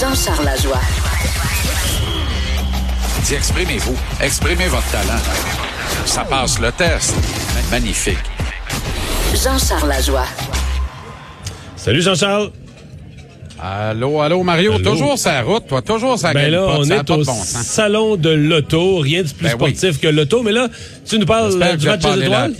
[0.00, 0.80] Jean-Charles Lajoie.
[3.24, 3.96] Dis, exprimez-vous.
[4.20, 5.20] Exprimez votre talent.
[6.06, 7.14] Ça passe le test.
[7.70, 8.18] Magnifique.
[9.34, 10.26] Jean-Charles Lajoie.
[11.76, 12.50] Salut Jean-Charles.
[13.60, 14.74] Allô, allô, Mario.
[14.74, 14.84] Allô?
[14.90, 15.82] Toujours sa route, toi.
[15.82, 17.46] Toujours sa Ben là, on est au bon sens.
[17.64, 18.98] salon de l'auto.
[18.98, 19.74] Rien de plus Ben oui.
[19.74, 20.42] sportif que l'auto.
[20.42, 20.68] Mais là,
[21.08, 22.54] tu nous parles J'espère euh, du match des étoiles?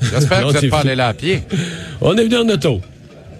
[0.00, 1.42] J'espère Non, que vous n'êtes pas allé là à pied.
[2.00, 2.80] On est venu en auto.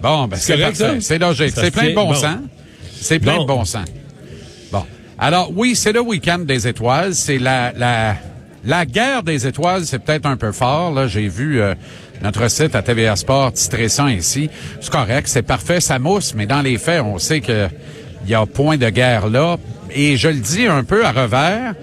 [0.01, 0.99] Bon, ben c'est correct, parfait.
[0.99, 1.07] ça?
[1.07, 1.51] C'est logique.
[1.51, 2.13] Ça C'est plein de Bon.
[2.13, 2.37] sens.
[3.05, 3.85] C'est plein de bon sens.
[4.71, 4.83] Bon.
[5.19, 7.13] Alors, oui, c'est le week-end des étoiles.
[7.13, 8.15] C'est la, la,
[8.65, 10.91] la guerre des étoiles, c'est peut-être un peu fort.
[10.91, 11.75] Là, j'ai vu euh,
[12.23, 14.49] notre site à TVA Sport titrer ça ainsi.
[14.81, 17.67] C'est correct, c'est parfait, ça mousse, mais dans les faits, on sait que
[18.23, 19.57] il y a point de guerre là.
[19.91, 21.75] Et je le dis un peu à revers.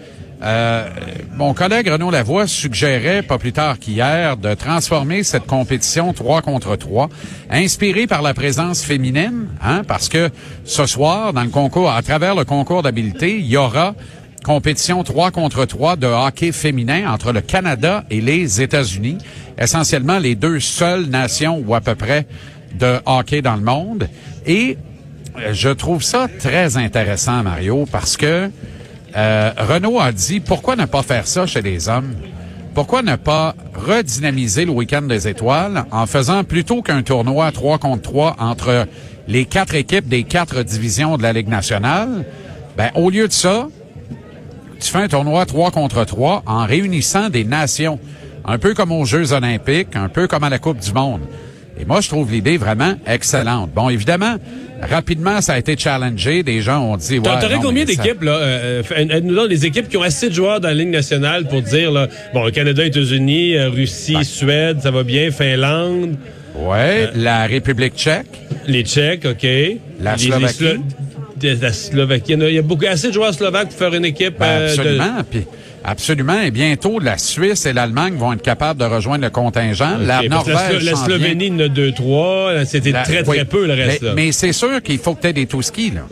[0.42, 0.88] Euh,
[1.36, 6.74] mon collègue Renaud Lavoie suggérait, pas plus tard qu'hier, de transformer cette compétition 3 contre
[6.74, 7.08] 3,
[7.50, 10.30] inspirée par la présence féminine, hein, parce que
[10.64, 13.94] ce soir, dans le concours, à travers le concours d'habileté, il y aura
[14.42, 19.18] compétition 3 contre 3 de hockey féminin entre le Canada et les États-Unis,
[19.56, 22.26] essentiellement les deux seules nations ou à peu près
[22.74, 24.08] de hockey dans le monde.
[24.44, 24.76] Et
[25.38, 28.50] euh, je trouve ça très intéressant, Mario, parce que
[29.16, 32.14] euh, Renault a dit pourquoi ne pas faire ça chez les hommes?
[32.74, 38.02] Pourquoi ne pas redynamiser le week-end des étoiles en faisant plutôt qu'un tournoi 3 contre
[38.02, 38.86] 3 entre
[39.28, 42.24] les quatre équipes des quatre divisions de la Ligue nationale?
[42.78, 43.68] Ben, au lieu de ça,
[44.80, 48.00] tu fais un tournoi 3 contre 3 en réunissant des nations.
[48.44, 51.20] Un peu comme aux Jeux olympiques, un peu comme à la Coupe du Monde.
[51.80, 53.70] Et moi, je trouve l'idée vraiment excellente.
[53.74, 54.36] Bon, évidemment,
[54.80, 56.42] rapidement, ça a été challengé.
[56.42, 57.18] Des gens ont dit...
[57.18, 58.32] Ouais, T'aurais combien d'équipes, là?
[58.32, 61.46] Euh, euh, aide-nous donc les équipes qui ont assez de joueurs dans la Ligue nationale
[61.48, 66.16] pour dire, là, bon, Canada, États-Unis, euh, Russie, Suède, ça va bien, Finlande,
[66.54, 68.26] Ouais, la République tchèque.
[68.66, 69.46] les Tchèques, OK.
[70.00, 70.62] La Les- Slovaquie.
[70.62, 70.82] les Slo-
[71.56, 72.32] de- la Slovaquie.
[72.34, 74.38] Il y a- beaucoup, assez de joueurs slovaques pour faire une équipe.
[74.38, 75.16] Ben, euh, de- absolument.
[75.30, 75.40] Puis,
[75.84, 76.40] absolument.
[76.40, 79.98] Et bientôt, la Suisse et l'Allemagne vont être capables de rejoindre le contingent.
[79.98, 80.96] La Norvège la.
[80.96, 82.64] Slovénie, il y en a deux, trois.
[82.64, 84.14] C'était La- très, très peu, le reste, Mais, là.
[84.14, 86.02] mais c'est sûr qu'il faut que tu aies des Touskis, là.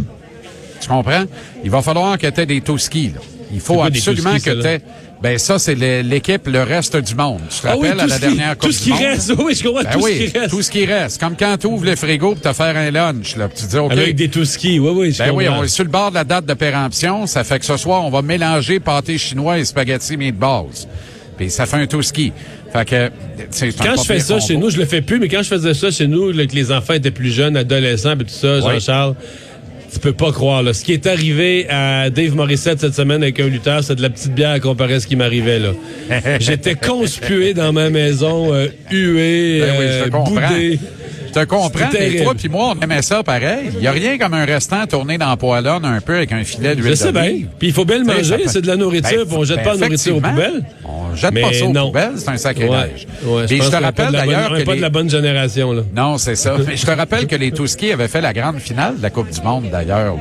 [0.81, 1.25] Tu comprends?
[1.63, 3.21] Il va falloir que tu aies des Touskis, là.
[3.53, 4.81] Il faut absolument que tu aies...
[5.23, 7.41] Ben ça, c'est l'équipe, le reste du monde.
[7.51, 8.99] Tu te Ah oui, rappelles à la ce qui- dernière Coupe Tout ce qui monde?
[9.01, 10.51] reste, oui, je comprends Ben tout oui, ce qui reste.
[10.51, 11.21] tout ce qui reste.
[11.21, 13.49] Comme quand tu ouvres le frigo pour te faire un lunch, là.
[13.55, 15.91] Tu dis, OK, Avec des Touskis, oui, oui, je ben oui, on est sur le
[15.91, 17.27] bord de la date de péremption.
[17.27, 20.87] Ça fait que ce soir, on va mélanger pâté chinois et spaghetti meatballs.
[21.37, 22.33] Puis ça fait un tout ski.
[22.73, 23.11] Fait que,
[23.83, 24.47] Quand je fais ça combo.
[24.47, 26.55] chez nous, je le fais plus, mais quand je faisais ça chez nous, là, que
[26.55, 28.61] les enfants étaient plus jeunes, adolescents, et tout ça.
[28.61, 29.17] Jean-Charles,
[29.93, 30.63] tu peux pas croire.
[30.63, 30.73] Là.
[30.73, 34.11] Ce qui est arrivé à Dave Morissette cette semaine avec un lutteur, c'est de la
[34.11, 35.59] petite bière comparé à ce qui m'arrivait.
[35.59, 35.73] là.
[36.41, 40.79] J'étais conspué dans ma maison, euh, hué, Ben oui, euh, boudé.
[41.33, 43.71] Je te comprends, mais toi puis moi, on aimait ça pareil.
[43.77, 45.37] Il y a rien comme un restant tourné dans la
[45.89, 47.23] un peu avec un filet d'huile Je sais bien.
[47.23, 47.47] d'olive.
[47.59, 49.75] Puis il faut bien le manger, c'est de la nourriture, Ben, on jette ben, pas
[49.75, 50.65] la nourriture aux poubelles.
[50.85, 51.87] On jette Mais pas ça aux non.
[51.87, 53.07] poubelles, c'est un sacrilège.
[53.25, 55.73] Ouais, ouais, je pense te rappelle de d'ailleurs que pas de la bonne génération.
[55.73, 55.83] Là.
[55.95, 56.57] Non, c'est ça.
[56.67, 59.31] Mais je te rappelle que les Touskis avaient fait la grande finale de la Coupe
[59.31, 60.17] du Monde, d'ailleurs.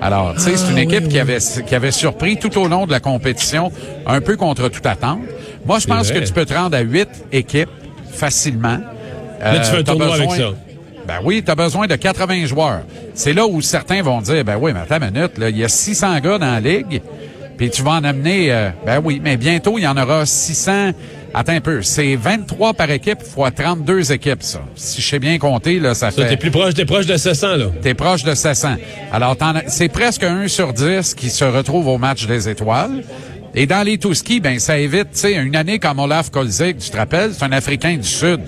[0.00, 2.66] Alors, tu sais, c'est une Ah, équipe oui, qui avait qui avait surpris tout au
[2.66, 3.70] long de la compétition,
[4.06, 5.20] un peu contre toute attente.
[5.64, 6.20] Moi, je pense vrai.
[6.20, 7.68] que tu peux te rendre à huit équipes
[8.12, 8.78] facilement.
[9.42, 10.54] Là, tu fais un Euh, avec besoin- ça.
[11.06, 12.82] Ben oui, tu as besoin de 80 joueurs.
[13.14, 15.64] C'est là où certains vont dire, ben oui, mais attends une minute, là, il y
[15.64, 17.02] a 600 gars dans la ligue,
[17.58, 20.92] puis tu vas en amener, euh, ben oui, mais bientôt, il y en aura 600.
[21.34, 24.60] Attends un peu, c'est 23 par équipe fois 32 équipes, ça.
[24.76, 26.28] Si je sais bien compter, là, ça Ça, fait...
[26.28, 27.64] T'es plus proche, t'es proche de 700, là.
[27.82, 28.74] T'es proche de 700.
[29.10, 29.36] Alors,
[29.66, 33.02] c'est presque 1 sur 10 qui se retrouve au match des étoiles.
[33.54, 36.90] Et dans les Touskis, ben, ça évite, tu sais, une année comme Olaf Kolzig, tu
[36.90, 38.40] te rappelles, c'est un Africain du Sud.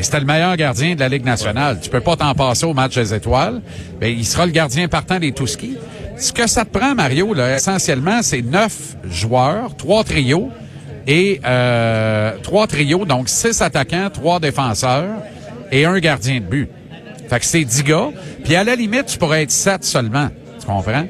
[0.00, 1.78] Puis c'était le meilleur gardien de la Ligue nationale.
[1.78, 3.60] Tu peux pas t'en passer au match des étoiles.
[4.00, 5.76] Ben, il sera le gardien partant des Touskis.
[6.16, 10.48] Ce que ça te prend, Mario, là, essentiellement, c'est neuf joueurs, trois trios
[11.06, 15.16] et euh, trois trios, donc six attaquants, trois défenseurs
[15.70, 16.70] et un gardien de but.
[17.28, 18.08] Fait que c'est 10 gars.
[18.42, 20.30] Puis à la limite, tu pourrais être 7 seulement.
[20.60, 21.04] Tu comprends?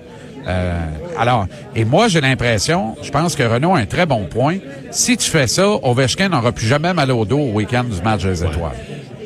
[0.51, 0.73] Euh,
[1.19, 4.57] alors, et moi, j'ai l'impression, je pense que Renault a un très bon point.
[4.91, 8.23] Si tu fais ça, Ovechkin n'aura plus jamais mal au dos au week-end du match
[8.25, 8.73] des étoiles.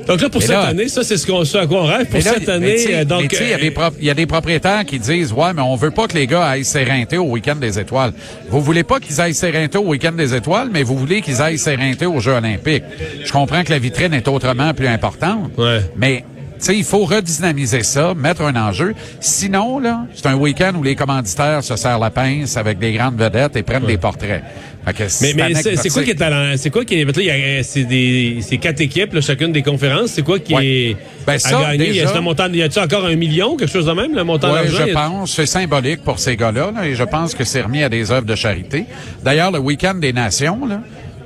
[0.06, 1.86] Donc là, pour Mais cette là- année, ça, c'est ce, qu'on, ce à quoi on
[1.86, 2.04] rêve.
[2.06, 3.28] Pour là, cette année, euh, mais donc...
[3.28, 5.54] tu sais, il y a des euh, il y, a des propriétaires qui disent, ouais,
[5.56, 8.12] mais on veut pas que les gars aillent s'éreinter au week-end des étoiles.
[8.50, 11.56] Vous voulez pas qu'ils aillent s'éreinter au week-end des étoiles, mais vous voulez qu'ils aillent
[11.56, 12.84] s'éreinter aux Jeux olympiques.
[13.24, 15.80] Je comprends que la vitrine est autrement plus importante, Ouais.
[15.96, 16.22] mais
[16.64, 18.94] sais, il faut redynamiser ça, mettre un enjeu.
[19.20, 23.16] Sinon, là, c'est un week-end où les commanditaires se serrent la pince avec des grandes
[23.18, 24.42] vedettes et prennent des portraits.
[24.86, 26.54] Mais, c'est mais c'est quoi qui est talent?
[26.58, 27.04] C'est quoi qui est.
[27.06, 28.38] là, il y a- C'est des.
[28.42, 30.10] C'est quatre équipes, là, chacune des conférences.
[30.10, 30.66] C'est quoi qui Ouais.
[30.66, 30.96] est.
[31.26, 31.86] Ben, ça, à gagner?
[31.86, 34.24] déjà- Y a-t-il un montant- y a-t-il encore un million, quelque chose de même, le
[34.24, 34.84] montant d'argent?
[34.86, 35.34] je a- pense.
[35.36, 38.26] C'est symbolique pour ces gars-là, là, et je pense que c'est remis à des œuvres
[38.26, 38.84] de charité.
[39.24, 40.80] D'ailleurs, le week-end des nations, là,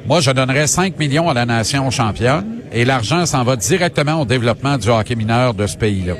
[0.06, 4.24] moi, je donnerais 5 millions à la nation championne, et l'argent s'en va directement au
[4.24, 6.14] développement du hockey mineur de ce pays-là.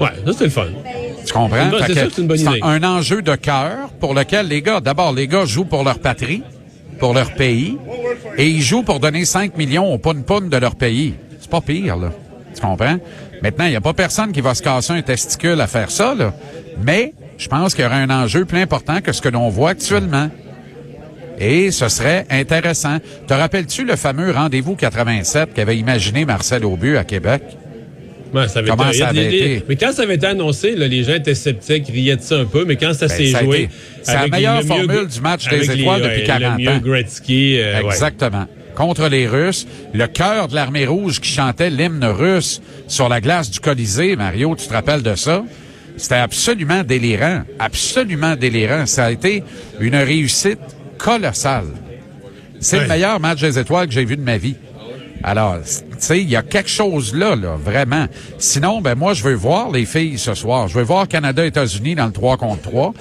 [0.00, 0.66] Ouais, ça, c'est le fun.
[1.26, 1.70] Tu comprends?
[1.78, 2.60] C'est Fait c'est c'est une bonne un- idée.
[2.62, 6.42] un enjeu de cœur pour lequel les gars, d'abord, les gars jouent pour leur patrie,
[6.98, 7.76] pour leur pays,
[8.38, 11.14] et ils jouent pour donner 5 millions au poun-poun de leur pays.
[11.40, 12.10] C'est pas pire, là.
[12.54, 12.96] Tu comprends?
[13.42, 16.14] Maintenant, il n'y a pas personne qui va se casser un testicule à faire ça,
[16.14, 16.32] là.
[16.84, 19.70] Mais je pense qu'il y aura un enjeu plus important que ce que l'on voit
[19.70, 20.28] actuellement.
[21.40, 22.98] Et ce serait intéressant.
[23.26, 27.42] Te rappelles-tu le fameux rendez-vous 87 qu'avait imaginé Marcel Aubu à Québec?
[28.46, 29.64] Ça avait Comment été- ça avait été?
[29.68, 32.44] Mais quand ça avait été annoncé, là, les gens étaient sceptiques, riaient de ça un
[32.44, 33.68] peu, mais quand ça Ben, s'est joué.
[34.02, 36.78] c'est la meilleure formule du match des les- étoiles ouais, depuis 40 le mieux ans.
[36.84, 37.86] Gretzky, euh, ouais.
[37.86, 38.46] Exactement.
[38.76, 43.50] Contre les Russes, le cœur de l'armée rouge qui chantait l'hymne russe sur la glace
[43.50, 45.42] du Colisée, Mario, tu te rappelles de ça?
[45.96, 48.86] C'était absolument délirant, absolument délirant.
[48.86, 49.42] Ça a été
[49.80, 50.60] une réussite
[51.02, 51.66] colossale.
[52.60, 54.56] C'est le meilleur match des étoiles que j'ai vu de ma vie.
[55.22, 58.06] Alors, tu sais, il y a quelque chose là, là, vraiment.
[58.38, 60.68] Sinon, ben moi, je veux voir les filles ce soir.
[60.68, 62.94] Je veux voir Canada-États-Unis dans le 3 contre 3.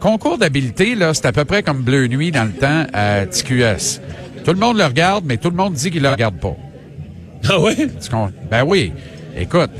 [0.00, 4.00] Concours d'habileté, là, c'est à peu près comme Bleu Nuit dans le temps à TQS.
[4.44, 6.56] Tout le monde le regarde, mais tout le monde dit qu'il le regarde pas.
[7.48, 7.56] Ah
[8.10, 8.30] comprends?
[8.50, 8.92] Ben oui.
[9.38, 9.70] Écoute,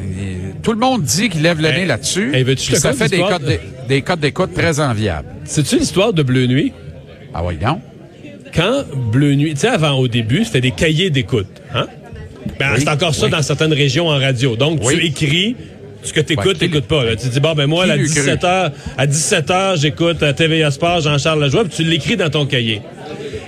[0.62, 2.34] tout le monde dit qu'il lève le Hey, nez là-dessus.
[2.34, 3.08] hey, ça fait
[3.88, 5.28] des codes d'écoute très enviables.
[5.44, 6.72] C'est-tu l'histoire de Bleu Nuit?
[7.34, 7.80] Ah oui, non?
[8.54, 11.86] Quand Bleu Nuit, tu sais, avant, au début, c'était des cahiers d'écoute, hein?
[12.58, 13.32] Ben, Oui, c'est encore ça oui.
[13.32, 14.56] dans certaines régions en radio.
[14.56, 14.94] Donc, Oui.
[14.98, 15.56] tu écris
[16.02, 17.04] ce que tu Ouais, écoutes, qui- t'écoutes pas.
[17.04, 17.16] Là.
[17.16, 18.20] Tu dis, bon, ben moi, à l'eût cru?
[18.20, 22.80] 17h, à 17h, j'écoute à TVA Sport, Jean-Charles Lajoie, puis tu l'écris dans ton cahier.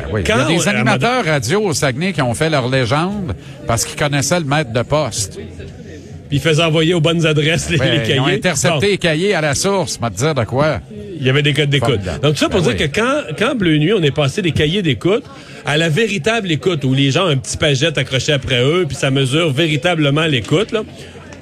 [0.01, 0.25] Ben oui.
[0.27, 2.69] Quand Il y a on- des à animateurs radio au Saguenay qui ont fait leur
[2.69, 3.35] légende
[3.67, 5.37] parce qu'ils connaissaient le maître de poste.
[5.37, 8.15] Puis il faisait envoyer aux bonnes adresses les, Ben, les cahiers.
[8.17, 10.81] ils ont intercepté les cahiers à la source, m'a dire de quoi.
[11.19, 12.01] Il y avait des codes d'écoute.
[12.23, 12.89] Donc, tout ça pour Ben dire oui.
[12.91, 15.25] que quand, quand Bleu Nuit, on est passé des cahiers d'écoute
[15.67, 18.97] à la véritable écoute, où les gens ont un petit pagette accroché après eux, puis
[18.97, 20.75] ça mesure véritablement l'écoute.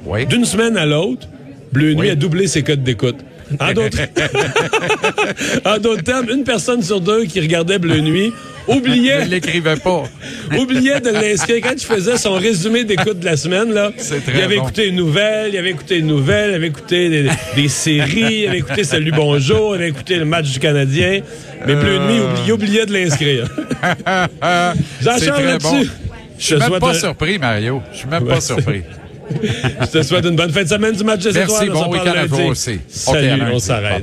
[0.04, 0.26] Oui.
[0.26, 1.28] D'une semaine à l'autre,
[1.72, 2.10] Bleu Nuit Oui.
[2.10, 3.16] a doublé ses codes d'écoute.
[5.64, 6.02] En d'autres...
[6.02, 8.32] termes, une personne sur deux qui regardait Bleu Nuit
[8.68, 10.02] oubliait, Il l'écrivait pas.
[10.58, 11.60] oubliait de l'inscrire.
[11.62, 13.92] Quand tu faisais son résumé d'écoute de la semaine, là,
[14.34, 14.62] il avait bon.
[14.64, 18.48] écouté une nouvelle, il avait écouté une nouvelle, il avait écouté des, des séries, il
[18.48, 21.20] avait écouté Salut Bonjour, il avait écouté le match du Canadien.
[21.66, 23.46] Mais Bleu Nuit, oubli- il oubliait de l'inscrire.
[25.00, 25.90] C'est très là-dessus, bon.
[26.38, 27.82] je suis même pas un- surpris, Mario.
[27.92, 28.82] Je suis même Ouais, pas surpris.
[29.80, 31.70] Je te souhaite une bonne fin de semaine du match des Merci, étoiles.
[31.76, 32.80] On bon week-end à vous aussi.
[32.88, 33.42] Salut, lundi.
[33.52, 34.02] on s'arrête.